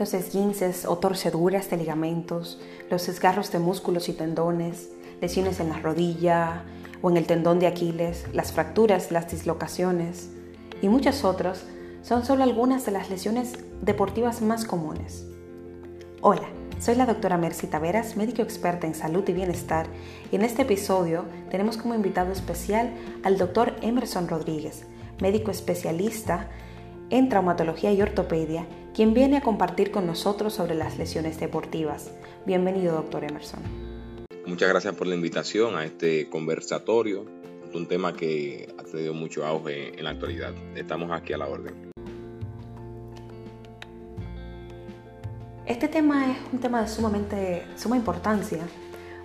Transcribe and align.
los 0.00 0.14
esguinces 0.14 0.86
o 0.86 0.96
torceduras 0.96 1.68
de 1.68 1.76
ligamentos, 1.76 2.58
los 2.88 3.06
desgarros 3.06 3.52
de 3.52 3.58
músculos 3.58 4.08
y 4.08 4.14
tendones, 4.14 4.88
lesiones 5.20 5.60
en 5.60 5.68
la 5.68 5.78
rodilla 5.78 6.64
o 7.02 7.10
en 7.10 7.18
el 7.18 7.26
tendón 7.26 7.58
de 7.58 7.66
Aquiles, 7.66 8.24
las 8.32 8.50
fracturas, 8.50 9.12
las 9.12 9.30
dislocaciones 9.30 10.30
y 10.80 10.88
muchas 10.88 11.22
otras 11.22 11.64
son 12.02 12.24
solo 12.24 12.42
algunas 12.44 12.86
de 12.86 12.92
las 12.92 13.10
lesiones 13.10 13.58
deportivas 13.82 14.40
más 14.40 14.64
comunes. 14.64 15.26
Hola, 16.22 16.48
soy 16.78 16.94
la 16.94 17.04
doctora 17.04 17.36
Mercy 17.36 17.66
Taveras, 17.66 18.16
médico 18.16 18.40
experta 18.40 18.86
en 18.86 18.94
salud 18.94 19.28
y 19.28 19.34
bienestar, 19.34 19.86
y 20.32 20.36
en 20.36 20.42
este 20.42 20.62
episodio 20.62 21.26
tenemos 21.50 21.76
como 21.76 21.94
invitado 21.94 22.32
especial 22.32 22.90
al 23.22 23.36
doctor 23.36 23.76
Emerson 23.82 24.28
Rodríguez, 24.28 24.86
médico 25.20 25.50
especialista 25.50 26.48
en 27.10 27.28
traumatología 27.28 27.92
y 27.92 28.00
ortopedia, 28.00 28.64
quien 29.00 29.14
viene 29.14 29.38
a 29.38 29.40
compartir 29.40 29.90
con 29.90 30.06
nosotros 30.06 30.52
sobre 30.52 30.74
las 30.74 30.98
lesiones 30.98 31.40
deportivas. 31.40 32.10
Bienvenido, 32.44 32.96
doctor 32.96 33.24
Emerson. 33.24 33.60
Muchas 34.44 34.68
gracias 34.68 34.94
por 34.94 35.06
la 35.06 35.14
invitación 35.14 35.74
a 35.74 35.86
este 35.86 36.28
conversatorio, 36.28 37.24
un 37.72 37.86
tema 37.88 38.12
que 38.12 38.68
ha 38.78 38.82
tenido 38.82 39.14
mucho 39.14 39.46
auge 39.46 39.98
en 39.98 40.04
la 40.04 40.10
actualidad. 40.10 40.52
Estamos 40.76 41.10
aquí 41.12 41.32
a 41.32 41.38
la 41.38 41.48
orden. 41.48 41.90
Este 45.64 45.88
tema 45.88 46.32
es 46.32 46.36
un 46.52 46.60
tema 46.60 46.82
de 46.82 46.88
sumamente 46.88 47.62
suma 47.76 47.96
importancia 47.96 48.58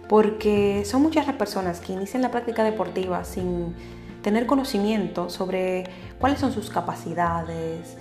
porque 0.07 0.85
son 0.85 1.01
muchas 1.01 1.27
las 1.27 1.35
personas 1.35 1.81
que 1.81 1.91
inician 1.91 2.21
la 2.21 2.31
práctica 2.31 2.63
deportiva 2.63 3.25
sin 3.25 3.75
tener 4.21 4.45
conocimiento 4.45 5.29
sobre 5.29 5.83
cuáles 6.17 6.39
son 6.39 6.53
sus 6.53 6.69
capacidades, 6.69 7.97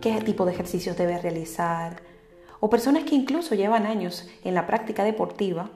qué 0.00 0.20
tipo 0.20 0.44
de 0.44 0.52
ejercicios 0.52 0.96
debe 0.96 1.18
realizar, 1.18 2.02
o 2.60 2.70
personas 2.70 3.04
que 3.04 3.14
incluso 3.14 3.54
llevan 3.54 3.86
años 3.86 4.28
en 4.44 4.54
la 4.54 4.66
práctica 4.66 5.04
deportiva 5.04 5.70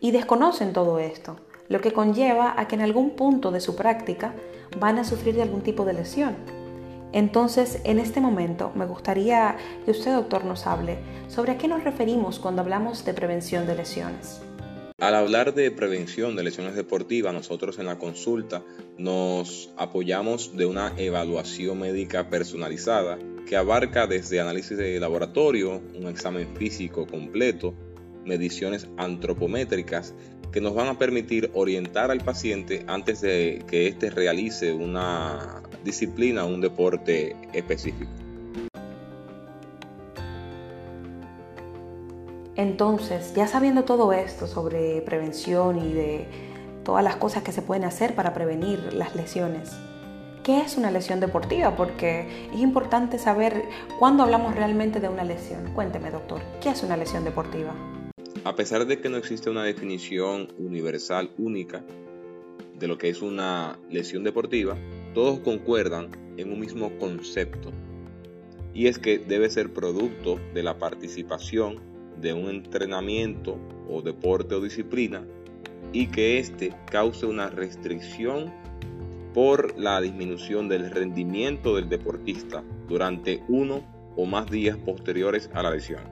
y 0.00 0.10
desconocen 0.10 0.72
todo 0.72 0.98
esto, 0.98 1.36
lo 1.68 1.80
que 1.80 1.92
conlleva 1.92 2.54
a 2.56 2.68
que 2.68 2.74
en 2.74 2.82
algún 2.82 3.10
punto 3.10 3.50
de 3.50 3.60
su 3.60 3.76
práctica 3.76 4.34
van 4.78 4.98
a 4.98 5.04
sufrir 5.04 5.34
de 5.34 5.42
algún 5.42 5.62
tipo 5.62 5.84
de 5.84 5.94
lesión. 5.94 6.36
Entonces, 7.12 7.80
en 7.84 7.98
este 7.98 8.20
momento 8.20 8.72
me 8.74 8.86
gustaría 8.86 9.56
que 9.84 9.90
usted, 9.90 10.14
doctor, 10.14 10.44
nos 10.44 10.66
hable 10.66 10.98
sobre 11.28 11.52
a 11.52 11.58
qué 11.58 11.68
nos 11.68 11.84
referimos 11.84 12.38
cuando 12.38 12.62
hablamos 12.62 13.04
de 13.04 13.12
prevención 13.12 13.66
de 13.66 13.74
lesiones. 13.74 14.40
Al 15.02 15.16
hablar 15.16 15.52
de 15.52 15.72
prevención 15.72 16.36
de 16.36 16.44
lesiones 16.44 16.76
deportivas, 16.76 17.34
nosotros 17.34 17.80
en 17.80 17.86
la 17.86 17.98
consulta 17.98 18.62
nos 18.98 19.68
apoyamos 19.76 20.56
de 20.56 20.64
una 20.64 20.92
evaluación 20.96 21.80
médica 21.80 22.30
personalizada 22.30 23.18
que 23.44 23.56
abarca 23.56 24.06
desde 24.06 24.40
análisis 24.40 24.78
de 24.78 25.00
laboratorio, 25.00 25.82
un 25.98 26.06
examen 26.06 26.46
físico 26.56 27.04
completo, 27.08 27.74
mediciones 28.24 28.86
antropométricas 28.96 30.14
que 30.52 30.60
nos 30.60 30.72
van 30.72 30.86
a 30.86 30.98
permitir 30.98 31.50
orientar 31.52 32.12
al 32.12 32.20
paciente 32.20 32.84
antes 32.86 33.22
de 33.22 33.64
que 33.66 33.88
éste 33.88 34.08
realice 34.08 34.72
una 34.72 35.64
disciplina 35.82 36.44
o 36.44 36.54
un 36.54 36.60
deporte 36.60 37.34
específico. 37.52 38.21
Entonces, 42.82 43.32
ya 43.32 43.46
sabiendo 43.46 43.84
todo 43.84 44.12
esto 44.12 44.48
sobre 44.48 45.02
prevención 45.02 45.78
y 45.78 45.92
de 45.92 46.26
todas 46.84 47.04
las 47.04 47.14
cosas 47.14 47.44
que 47.44 47.52
se 47.52 47.62
pueden 47.62 47.84
hacer 47.84 48.16
para 48.16 48.34
prevenir 48.34 48.92
las 48.92 49.14
lesiones, 49.14 49.70
¿qué 50.42 50.62
es 50.62 50.76
una 50.76 50.90
lesión 50.90 51.20
deportiva? 51.20 51.76
Porque 51.76 52.48
es 52.52 52.58
importante 52.58 53.20
saber 53.20 53.62
cuándo 54.00 54.24
hablamos 54.24 54.56
realmente 54.56 54.98
de 54.98 55.08
una 55.08 55.22
lesión. 55.22 55.72
Cuénteme, 55.74 56.10
doctor, 56.10 56.40
¿qué 56.60 56.70
es 56.70 56.82
una 56.82 56.96
lesión 56.96 57.22
deportiva? 57.22 57.72
A 58.42 58.56
pesar 58.56 58.84
de 58.84 59.00
que 59.00 59.08
no 59.08 59.16
existe 59.16 59.48
una 59.48 59.62
definición 59.62 60.48
universal 60.58 61.30
única 61.38 61.84
de 62.80 62.88
lo 62.88 62.98
que 62.98 63.10
es 63.10 63.22
una 63.22 63.78
lesión 63.90 64.24
deportiva, 64.24 64.76
todos 65.14 65.38
concuerdan 65.38 66.08
en 66.36 66.52
un 66.52 66.58
mismo 66.58 66.90
concepto, 66.98 67.70
y 68.74 68.88
es 68.88 68.98
que 68.98 69.18
debe 69.18 69.48
ser 69.50 69.72
producto 69.72 70.40
de 70.52 70.64
la 70.64 70.78
participación 70.78 71.91
de 72.22 72.32
un 72.32 72.48
entrenamiento 72.48 73.58
o 73.90 74.00
deporte 74.00 74.54
o 74.54 74.60
disciplina 74.60 75.22
y 75.92 76.06
que 76.06 76.38
éste 76.38 76.72
cause 76.86 77.26
una 77.26 77.50
restricción 77.50 78.50
por 79.34 79.78
la 79.78 80.00
disminución 80.00 80.68
del 80.68 80.90
rendimiento 80.90 81.76
del 81.76 81.88
deportista 81.88 82.62
durante 82.88 83.42
uno 83.48 83.82
o 84.16 84.24
más 84.24 84.50
días 84.50 84.76
posteriores 84.76 85.50
a 85.52 85.62
la 85.62 85.70
lesión. 85.70 86.02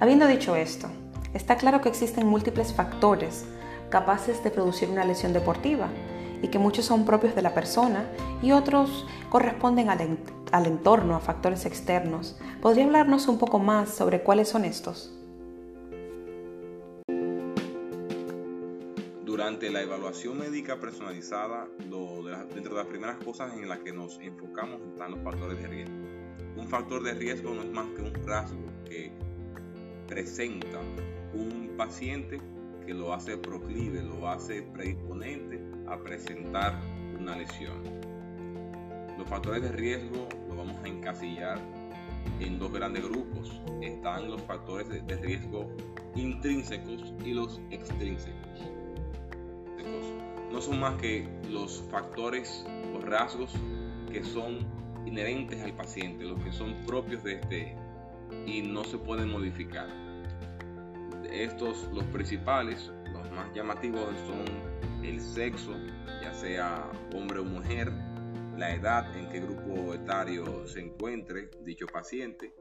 Habiendo 0.00 0.26
dicho 0.28 0.54
esto, 0.54 0.88
está 1.34 1.56
claro 1.56 1.80
que 1.80 1.88
existen 1.88 2.26
múltiples 2.26 2.72
factores 2.72 3.46
capaces 3.90 4.44
de 4.44 4.50
producir 4.50 4.90
una 4.90 5.04
lesión 5.04 5.32
deportiva 5.32 5.88
y 6.42 6.48
que 6.48 6.58
muchos 6.58 6.84
son 6.84 7.04
propios 7.04 7.34
de 7.34 7.42
la 7.42 7.54
persona 7.54 8.04
y 8.42 8.52
otros 8.52 9.06
corresponden 9.30 9.90
al, 9.90 10.00
entorno, 10.52 11.14
a 11.14 11.20
factores 11.20 11.66
externos. 11.66 12.36
¿Podría 12.60 12.84
hablarnos 12.84 13.28
un 13.28 13.38
poco 13.38 13.58
más 13.58 13.94
sobre 13.94 14.22
cuáles 14.22 14.48
son 14.48 14.64
estos? 14.64 15.14
Durante 19.24 19.70
la 19.70 19.82
evaluación 19.82 20.38
médica 20.38 20.80
personalizada, 20.80 21.68
dentro 21.78 22.74
de 22.74 22.82
las 22.82 22.86
primeras 22.86 23.16
cosas 23.24 23.52
en 23.54 23.68
las 23.68 23.78
que 23.78 23.92
nos 23.92 24.18
enfocamos 24.20 24.80
están 24.92 25.12
los 25.12 25.20
factores 25.20 25.60
de 25.62 25.68
riesgo. 25.68 25.94
Un 26.56 26.66
factor 26.66 27.02
de 27.02 27.14
riesgo 27.14 27.54
no 27.54 27.62
es 27.62 27.70
más 27.70 27.86
que 27.94 28.02
un 28.02 28.26
rasgo 28.26 28.64
que 28.84 29.12
presenta 30.08 30.80
un 31.34 31.74
paciente 31.76 32.40
que 32.84 32.94
lo 32.94 33.12
hace 33.12 33.36
proclive, 33.36 34.02
lo 34.02 34.28
hace 34.28 34.62
predisponente 34.62 35.60
a 35.86 35.98
presentar 35.98 36.74
una 37.20 37.36
lesión. 37.36 38.07
Los 39.28 39.36
factores 39.36 39.62
de 39.62 39.72
riesgo 39.72 40.26
los 40.48 40.56
vamos 40.56 40.76
a 40.82 40.88
encasillar 40.88 41.58
en 42.40 42.58
dos 42.58 42.72
grandes 42.72 43.04
grupos. 43.04 43.60
Están 43.82 44.30
los 44.30 44.40
factores 44.40 44.88
de, 44.88 45.16
riesgo 45.16 45.68
intrínsecos 46.14 47.12
y 47.22 47.34
los 47.34 47.60
extrínsecos. 47.70 48.62
No 50.50 50.62
son 50.62 50.80
más 50.80 50.98
que 50.98 51.28
los 51.50 51.84
factores 51.90 52.64
o 52.94 53.02
rasgos 53.02 53.52
que 54.10 54.24
son 54.24 54.60
inherentes 55.04 55.62
al 55.62 55.74
paciente, 55.74 56.24
los 56.24 56.40
que 56.40 56.50
son 56.50 56.74
propios 56.86 57.22
de 57.22 57.34
este, 57.34 57.76
y 58.46 58.62
no 58.62 58.82
se 58.82 58.96
pueden 58.96 59.30
modificar. 59.30 59.90
Estos, 61.30 61.86
los 61.92 62.04
principales, 62.04 62.90
los 63.12 63.30
más 63.32 63.52
llamativos 63.54 64.08
son 64.26 65.04
el 65.04 65.20
sexo, 65.20 65.74
ya 66.22 66.32
sea 66.32 66.90
hombre 67.14 67.40
o 67.40 67.44
mujer, 67.44 67.92
la 68.58 68.74
edad, 68.74 69.16
en 69.16 69.28
qué 69.28 69.40
grupo 69.40 69.94
etario 69.94 70.66
se 70.66 70.80
encuentre 70.80 71.50
dicho 71.62 71.86
paciente, 71.86 72.52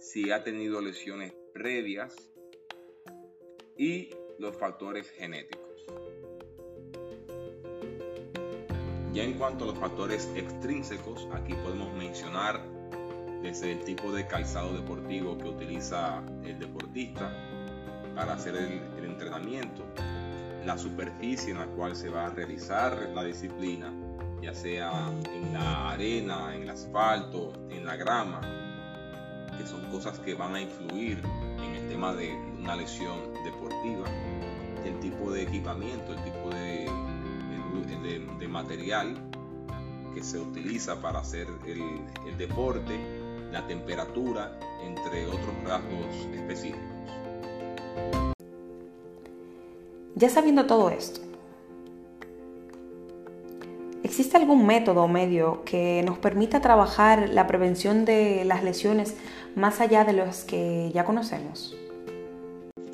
si 0.00 0.32
ha 0.32 0.42
tenido 0.42 0.80
lesiones 0.80 1.32
previas 1.52 2.14
y 3.76 4.10
los 4.38 4.56
factores 4.56 5.08
genéticos. 5.10 5.86
Ya 9.12 9.22
en 9.22 9.34
cuanto 9.34 9.62
a 9.62 9.68
los 9.68 9.78
factores 9.78 10.28
extrínsecos, 10.34 11.28
aquí 11.32 11.54
podemos 11.54 11.94
mencionar 11.94 12.60
desde 13.42 13.72
el 13.72 13.84
tipo 13.84 14.10
de 14.10 14.26
calzado 14.26 14.74
deportivo 14.74 15.38
que 15.38 15.48
utiliza 15.48 16.24
el 16.42 16.58
deportista 16.58 17.32
para 18.16 18.32
hacer 18.32 18.56
el, 18.56 19.04
entrenamiento, 19.04 19.84
la 20.64 20.76
superficie 20.76 21.52
en 21.52 21.58
la 21.58 21.66
cual 21.66 21.94
se 21.94 22.08
va 22.08 22.26
a 22.26 22.30
realizar 22.30 23.10
la 23.14 23.22
disciplina, 23.22 23.92
ya 24.44 24.54
sea 24.54 24.92
en 25.32 25.54
la 25.54 25.92
arena, 25.92 26.54
en 26.54 26.62
el 26.62 26.70
asfalto, 26.70 27.52
en 27.70 27.86
la 27.86 27.96
grama, 27.96 28.42
que 29.56 29.66
son 29.66 29.80
cosas 29.90 30.18
que 30.18 30.34
van 30.34 30.54
a 30.54 30.60
influir 30.60 31.22
en 31.56 31.74
el 31.74 31.88
tema 31.88 32.12
de 32.12 32.34
una 32.58 32.76
lesión 32.76 33.32
deportiva, 33.42 34.04
el 34.84 35.00
tipo 35.00 35.30
de 35.32 35.42
equipamiento, 35.42 36.12
el 36.12 36.24
tipo 36.24 36.50
de, 36.50 36.90
material 38.48 39.16
que 40.14 40.22
se 40.22 40.38
utiliza 40.38 41.00
para 41.00 41.18
hacer 41.18 41.48
el, 41.66 41.80
el 42.28 42.38
deporte 42.38 42.96
la 43.50 43.66
temperatura, 43.66 44.56
entre 44.80 45.26
otros 45.26 45.54
rasgos 45.64 46.14
específicos. 46.32 46.80
Ya 50.14 50.28
sabiendo 50.28 50.66
todo 50.66 50.90
esto, 50.90 51.20
¿existe 54.14 54.36
algún 54.36 54.64
método 54.64 55.02
o 55.02 55.08
medio 55.08 55.64
que 55.64 56.00
nos 56.04 56.18
permita 56.18 56.60
trabajar 56.60 57.30
la 57.30 57.48
prevención 57.48 58.04
de 58.04 58.44
las 58.44 58.62
lesiones 58.62 59.16
más 59.56 59.80
allá 59.80 60.04
de 60.04 60.12
los 60.12 60.44
que 60.44 60.92
ya 60.94 61.04
conocemos? 61.04 61.76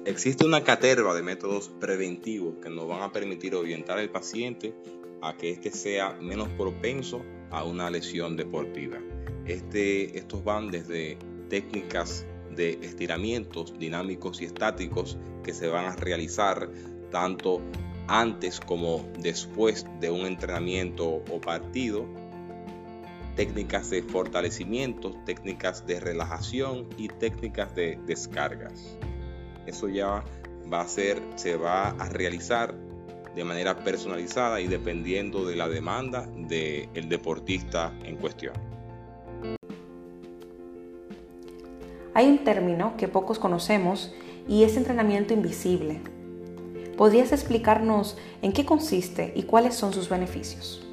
Existe 0.07 0.47
una 0.47 0.65
caterva 0.65 1.13
de 1.13 1.23
métodos 1.23 1.69
preventivos 1.79 2.55
que 2.63 2.71
nos 2.71 2.89
van 2.89 3.03
a 3.03 3.13
permitir 3.13 3.55
orientar 3.55 3.99
al 3.99 4.09
paciente 4.09 4.73
a 5.21 5.37
que 5.37 5.51
éste 5.51 5.71
sea 5.73 6.17
menos 6.23 6.49
propenso 6.57 7.21
a 7.51 7.65
una 7.65 7.91
lesión 7.91 8.35
deportiva. 8.35 8.97
Este, 9.45 10.17
estos 10.17 10.43
van 10.43 10.71
desde 10.71 11.19
técnicas 11.51 12.25
de 12.57 12.79
estiramientos 12.81 13.79
dinámicos 13.79 14.41
y 14.41 14.47
estáticos 14.47 15.19
que 15.45 15.53
se 15.53 15.69
van 15.69 15.85
a 15.85 15.97
realizar 15.97 16.71
tanto 17.11 17.61
antes 18.11 18.59
como 18.59 19.05
después 19.21 19.87
de 20.01 20.11
un 20.11 20.27
entrenamiento 20.27 21.23
o 21.31 21.41
partido, 21.41 22.07
técnicas 23.37 23.89
de 23.91 24.03
fortalecimiento, 24.03 25.15
técnicas 25.25 25.87
de 25.87 26.01
relajación 26.01 26.89
y 26.99 27.07
técnicas 27.07 27.73
de 27.77 28.01
descargas. 28.07 28.99
Eso 29.65 29.89
ya 29.89 30.25
va 30.73 30.81
a 30.81 30.89
ser, 30.89 31.23
se 31.37 31.57
va 31.57 31.91
a 31.91 32.09
realizar 32.09 32.75
de 33.37 33.45
manera 33.45 33.79
personalizada 33.79 34.61
y 34.61 34.67
dependiendo 34.67 35.47
de 35.47 35.55
la 35.55 35.69
demanda 35.69 36.27
del 36.27 37.09
deportista 37.09 37.95
en 38.05 38.17
cuestión. 38.17 38.55
Hay 42.13 42.29
un 42.29 42.43
término 42.43 42.97
que 42.97 43.07
pocos 43.07 43.39
conocemos 43.39 44.13
y 44.49 44.65
es 44.65 44.77
entrenamiento 44.77 45.33
invisible. 45.33 46.01
¿Podrías 47.01 47.33
explicarnos 47.33 48.19
en 48.43 48.53
qué 48.53 48.67
consiste 48.67 49.33
y 49.35 49.45
cuáles 49.45 49.75
son 49.75 49.95
sus 49.95 50.11
beneficios? 50.11 50.87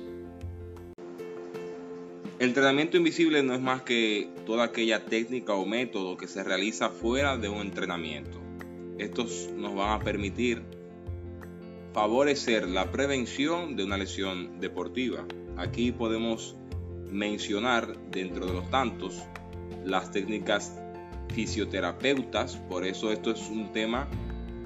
El 2.39 2.47
entrenamiento 2.47 2.95
invisible 2.95 3.43
no 3.43 3.53
es 3.53 3.59
más 3.59 3.81
que 3.81 4.29
toda 4.45 4.63
aquella 4.63 5.03
técnica 5.03 5.53
o 5.53 5.65
método 5.65 6.15
que 6.15 6.29
se 6.29 6.45
realiza 6.45 6.91
fuera 6.91 7.35
de 7.35 7.49
un 7.49 7.57
entrenamiento. 7.59 8.39
Estos 8.97 9.49
nos 9.53 9.75
van 9.75 9.99
a 9.99 10.01
permitir 10.01 10.63
favorecer 11.91 12.69
la 12.69 12.89
prevención 12.89 13.75
de 13.75 13.83
una 13.83 13.97
lesión 13.97 14.61
deportiva. 14.61 15.25
Aquí 15.57 15.91
podemos 15.91 16.55
mencionar 17.11 17.97
dentro 18.11 18.45
de 18.45 18.53
los 18.53 18.69
tantos 18.69 19.23
las 19.83 20.09
técnicas 20.11 20.73
fisioterapeutas, 21.33 22.55
por 22.69 22.85
eso 22.85 23.11
esto 23.11 23.31
es 23.31 23.49
un 23.49 23.73
tema 23.73 24.07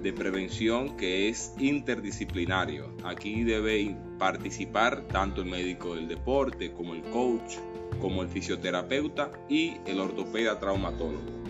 de 0.02 0.14
prevención 0.14 0.98
que 0.98 1.30
es 1.30 1.54
interdisciplinario. 1.60 2.96
Aquí 3.04 3.44
debe 3.44 3.96
participar 4.18 5.08
tanto 5.08 5.42
el 5.42 5.50
médico 5.50 5.96
del 5.96 6.08
deporte 6.08 6.72
como 6.72 6.94
el 6.94 7.04
coach, 7.04 7.58
como 8.00 8.22
el 8.22 8.30
fisioterapeuta 8.30 9.32
y 9.50 9.78
el 9.86 10.00
ortopeda 10.00 10.60
traumatólogo. 10.60 11.42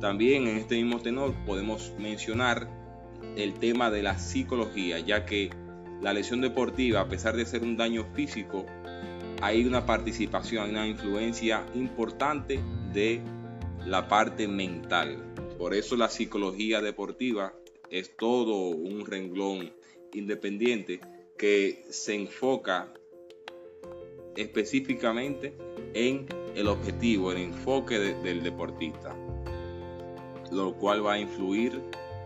También 0.00 0.48
en 0.48 0.56
este 0.56 0.76
mismo 0.76 1.00
tenor 1.00 1.34
podemos 1.46 1.92
mencionar 1.98 2.68
el 3.36 3.54
tema 3.54 3.90
de 3.90 4.02
la 4.02 4.18
psicología, 4.18 4.98
ya 4.98 5.24
que 5.24 5.50
la 6.00 6.12
lesión 6.12 6.40
deportiva, 6.40 7.00
a 7.00 7.08
pesar 7.08 7.36
de 7.36 7.46
ser 7.46 7.62
un 7.62 7.76
daño 7.76 8.04
físico, 8.12 8.66
hay 9.40 9.64
una 9.64 9.86
participación, 9.86 10.70
una 10.70 10.86
influencia 10.86 11.64
importante 11.74 12.60
de 12.92 13.22
la 13.86 14.08
parte 14.08 14.48
mental. 14.48 15.34
Por 15.58 15.74
eso 15.74 15.96
la 15.96 16.08
psicología 16.08 16.80
deportiva 16.80 17.54
es 17.92 18.16
todo 18.16 18.70
un 18.70 19.04
renglón 19.04 19.70
independiente 20.14 20.98
que 21.36 21.84
se 21.90 22.14
enfoca 22.14 22.92
específicamente 24.34 25.54
en 25.92 26.26
el 26.56 26.68
objetivo, 26.68 27.32
el 27.32 27.38
enfoque 27.38 27.98
del 27.98 28.42
deportista, 28.42 29.14
lo 30.50 30.74
cual 30.74 31.04
va 31.04 31.14
a 31.14 31.18
influir 31.18 31.82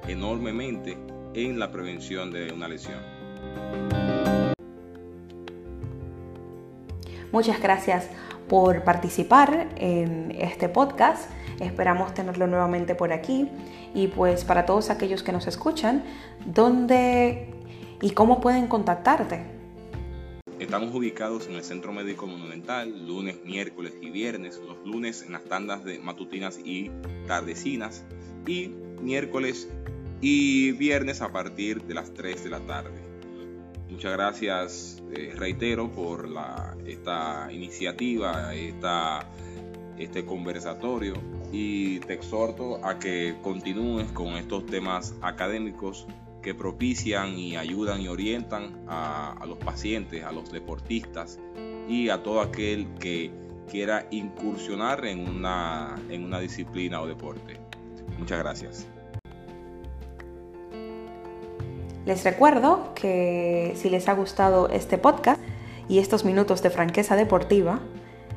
enormemente 0.06 0.96
en 1.34 1.58
la 1.58 1.72
prevención 1.72 2.30
de 2.30 2.52
una 2.52 2.68
lesión. 2.68 3.00
Muchas 7.32 7.60
gracias 7.60 8.08
por 8.48 8.84
participar 8.84 9.74
en 9.76 10.30
este 10.30 10.68
podcast. 10.68 11.28
Esperamos 11.61 12.12
tenerlo 12.14 12.47
nuevamente 12.47 12.94
por 12.94 13.12
aquí. 13.12 13.49
Y 13.94 14.08
pues 14.08 14.44
para 14.44 14.67
todos 14.67 14.91
aquellos 14.91 15.23
que 15.23 15.32
nos 15.32 15.47
escuchan, 15.47 16.05
¿dónde 16.44 17.49
y 18.00 18.11
cómo 18.11 18.41
pueden 18.41 18.67
contactarte? 18.67 19.56
Estamos 20.58 20.94
ubicados 20.94 21.49
en 21.49 21.55
el 21.55 21.62
Centro 21.62 21.93
Médico 21.93 22.26
Monumental, 22.26 23.06
lunes, 23.06 23.37
miércoles 23.44 23.94
y 24.00 24.11
viernes. 24.11 24.61
Los 24.67 24.79
lunes 24.87 25.23
en 25.23 25.32
las 25.32 25.44
tandas 25.44 25.85
de 25.85 25.99
matutinas 25.99 26.58
y 26.64 26.91
tardecinas. 27.26 28.05
Y 28.47 28.69
miércoles 29.02 29.69
y 30.20 30.73
viernes 30.73 31.20
a 31.20 31.32
partir 31.32 31.82
de 31.82 31.94
las 31.94 32.12
3 32.14 32.44
de 32.44 32.50
la 32.50 32.61
tarde. 32.61 33.06
Muchas 33.91 34.12
gracias, 34.12 35.02
eh, 35.14 35.32
reitero, 35.37 35.91
por 35.93 36.29
la, 36.29 36.76
esta 36.87 37.49
iniciativa, 37.52 38.55
esta, 38.55 39.31
este 39.99 40.25
conversatorio 40.25 41.14
y 41.52 42.00
te 42.00 42.14
exhorto 42.14 42.84
a 42.84 42.98
que 42.98 43.37
continúes 43.43 44.10
con 44.12 44.34
estos 44.34 44.66
temas 44.66 45.14
académicos 45.22 46.06
que 46.43 46.54
propician 46.54 47.38
y 47.38 47.56
ayudan 47.56 48.00
y 48.00 48.08
orientan 48.08 48.84
a, 48.88 49.32
a 49.32 49.46
los 49.46 49.58
pacientes, 49.58 50.25
a 50.25 50.32
los 50.32 50.50
deportistas 50.52 51.38
y 51.88 52.08
a 52.08 52.22
todo 52.22 52.40
aquel 52.40 52.87
que 53.00 53.31
quiera 53.70 54.06
incursionar 54.10 55.04
en 55.06 55.28
una, 55.28 55.96
en 56.08 56.25
una 56.25 56.40
disciplina 56.40 57.00
o 57.00 57.06
deporte. 57.06 57.58
Muchas 58.19 58.38
gracias. 58.38 58.87
Les 62.04 62.22
recuerdo 62.22 62.94
que 62.94 63.72
si 63.75 63.90
les 63.90 64.08
ha 64.08 64.14
gustado 64.14 64.69
este 64.69 64.96
podcast 64.96 65.40
y 65.88 65.99
estos 65.99 66.25
minutos 66.25 66.62
de 66.62 66.70
franqueza 66.70 67.16
deportiva, 67.16 67.81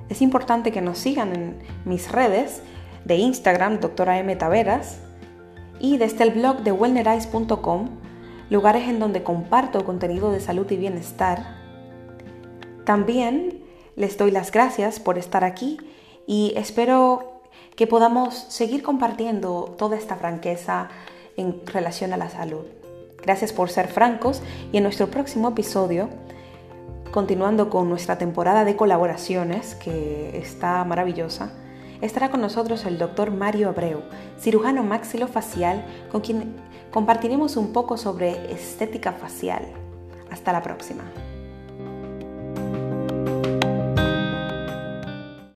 es 0.10 0.24
importante 0.24 0.72
que 0.72 0.82
nos 0.82 0.98
sigan 0.98 1.36
en 1.36 1.60
mis 1.86 2.12
redes 2.12 2.64
de 3.06 3.16
Instagram, 3.16 3.80
doctora 3.80 4.20
M. 4.20 4.36
Taveras, 4.36 5.00
y 5.80 5.98
desde 5.98 6.24
el 6.24 6.32
blog 6.32 6.64
de 6.64 6.72
wellnerize.com, 6.72 7.90
lugares 8.50 8.88
en 8.88 9.00
donde 9.00 9.24
comparto 9.24 9.86
contenido 9.86 10.32
de 10.32 10.40
salud 10.40 10.70
y 10.72 10.78
bienestar. 10.78 11.58
También 12.86 13.64
les 13.96 14.18
doy 14.18 14.32
las 14.32 14.52
gracias 14.52 15.00
por 15.00 15.18
estar 15.18 15.44
aquí 15.44 15.78
y 16.26 16.54
espero 16.56 17.42
que 17.76 17.88
podamos 17.88 18.36
seguir 18.50 18.84
compartiendo 18.84 19.76
toda 19.78 19.98
esta 19.98 20.16
franqueza 20.16 20.90
en 21.38 21.66
relación 21.66 22.14
a 22.14 22.18
la 22.18 22.30
salud. 22.30 22.66
Gracias 23.22 23.54
por 23.54 23.70
ser 23.70 23.88
francos 23.88 24.42
y 24.72 24.78
en 24.78 24.84
nuestro 24.84 25.08
próximo 25.08 25.50
episodio, 25.50 26.10
continuando 27.12 27.70
con 27.70 27.90
nuestra 27.90 28.18
temporada 28.18 28.66
de 28.66 28.76
colaboraciones, 28.76 29.76
que 29.76 30.38
está 30.38 30.84
maravillosa, 30.84 31.54
estará 32.02 32.30
con 32.30 32.42
nosotros 32.42 32.86
el 32.86 32.98
doctor 32.98 33.32
Mario 33.32 33.70
Abreu, 33.70 34.02
cirujano 34.40 34.84
maxilofacial, 34.84 35.86
con 36.12 36.22
quien 36.22 36.56
compartiremos 36.92 37.58
un 37.58 37.74
poco 37.74 37.98
sobre 37.98 38.52
estética 38.52 39.14
facial. 39.14 39.64
Hasta 40.32 40.54
la 40.54 40.62
próxima. 40.62 41.04